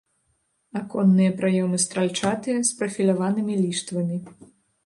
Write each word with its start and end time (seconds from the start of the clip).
Аконныя 0.79 1.33
праёмы 1.41 1.77
стральчатыя 1.85 2.57
з 2.71 2.81
прафіляванымі 2.81 3.59
ліштвамі. 3.63 4.17